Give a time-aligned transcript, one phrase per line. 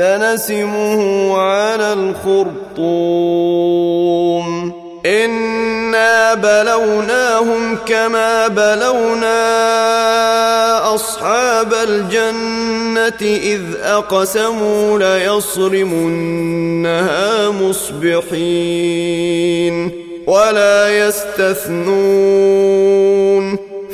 [0.00, 3.20] سنسمه على الخرطوم.
[5.06, 9.34] إنا بلوناهم كما بلونا
[10.94, 16.80] أصحاب الجنة إذ أقسموا ليصرمنها
[17.50, 19.10] مصبحين
[20.26, 22.40] ولا يستثنون.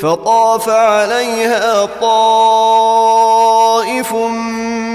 [0.03, 4.15] فطاف عليها طائف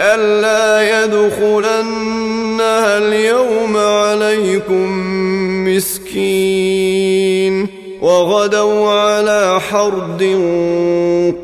[0.00, 4.88] ألا يدخلنها اليوم عليكم
[5.68, 7.66] مسكين
[8.02, 10.22] وغدوا على حرد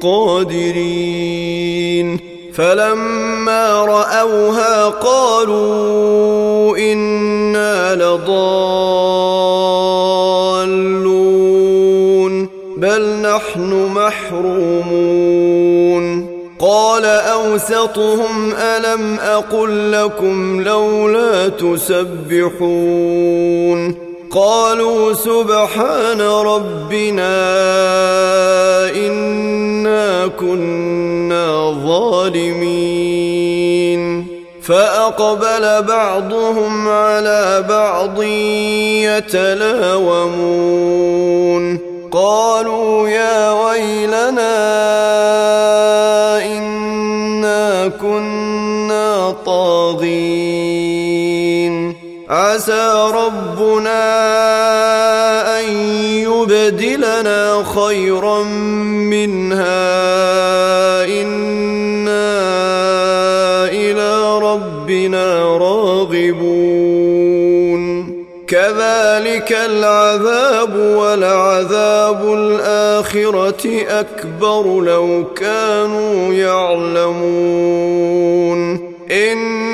[0.03, 1.55] قادرين
[2.55, 9.35] فلما رأوها قالوا إنا لضالون
[12.77, 15.24] بل نحن محرومون
[17.45, 22.95] أوسطهم ألم أقل لكم لولا تسبحون
[24.31, 27.35] قالوا سبحان ربنا
[28.91, 33.15] إنا كنا ظالمين
[34.63, 38.23] فأقبل بعضهم على بعض
[39.83, 40.55] يتلاومون
[42.13, 43.34] قالوا يا
[52.29, 54.01] عسى ربنا
[55.61, 55.69] أن
[56.25, 58.43] يبدلنا خيرا
[59.13, 59.85] منها.
[61.05, 62.45] إنا
[63.69, 66.55] إلى ربنا راغبون.
[68.47, 77.35] كذلك العذاب ولعذاب الآخرة أكبر لو كانوا يعلمون.
[79.11, 79.74] إن